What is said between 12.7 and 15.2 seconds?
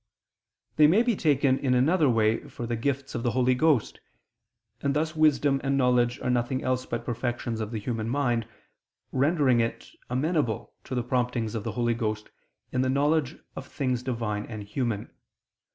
in the knowledge of things Divine and human.